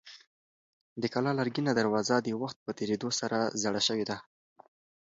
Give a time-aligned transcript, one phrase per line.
[1.01, 4.17] د کلا لرګینه دروازه د وخت په تېرېدو سره زړه شوې ده.